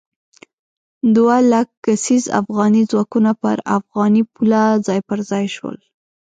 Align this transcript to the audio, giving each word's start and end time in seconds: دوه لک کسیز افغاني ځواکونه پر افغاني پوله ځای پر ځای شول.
دوه 1.15 1.35
لک 1.51 1.67
کسیز 1.85 2.23
افغاني 2.39 2.83
ځواکونه 2.91 3.31
پر 3.41 3.57
افغاني 3.77 4.23
پوله 4.33 4.61
ځای 4.87 4.99
پر 5.07 5.19
ځای 5.29 5.45
شول. 5.55 5.77